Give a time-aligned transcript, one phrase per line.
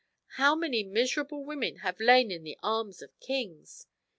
[0.37, 3.85] how many miserable women have lain in the arms of kings?